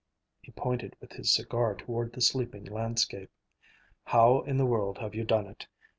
[0.41, 3.29] He pointed with his cigar toward the sleeping landscape.
[4.05, 5.67] "How in the world have you done it?